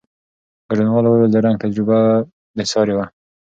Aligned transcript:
ګډونوالو 0.69 1.07
وویل، 1.09 1.31
د 1.33 1.37
رنګ 1.45 1.57
تجربه 1.63 1.99
بېساري 2.55 2.93
وه. 2.95 3.05